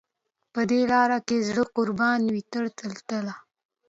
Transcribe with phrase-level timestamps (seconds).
[0.53, 3.33] په دې لار کې زړه قربان وي تل تر تله.